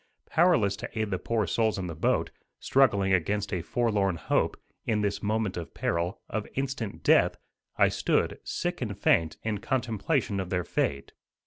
Powerless 0.25 0.75
to 0.77 0.89
aid 0.99 1.11
the 1.11 1.19
poor 1.19 1.45
souls 1.45 1.77
in 1.77 1.85
the 1.85 1.93
boat, 1.93 2.31
struggling 2.59 3.13
against 3.13 3.53
a 3.53 3.61
forlorn 3.61 4.15
hope, 4.15 4.59
in 4.87 5.01
this 5.01 5.21
moment 5.21 5.57
of 5.57 5.75
peril 5.75 6.21
of 6.27 6.47
instant 6.55 7.03
death, 7.03 7.35
I 7.77 7.89
stood, 7.89 8.39
sick 8.43 8.81
and 8.81 8.97
faint, 8.97 9.37
in 9.43 9.59
contemplation 9.59 10.39
of 10.39 10.49
their 10.49 10.63
fate. 10.63 11.11